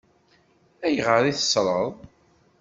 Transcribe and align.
Ayɣer 0.85 1.23
i 1.25 1.31
t-teṣṣṛeḍ? 1.33 1.91